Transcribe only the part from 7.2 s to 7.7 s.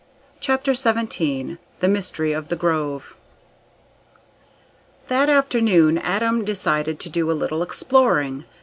a little